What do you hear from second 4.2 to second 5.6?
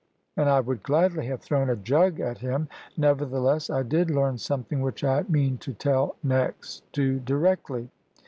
something which I mean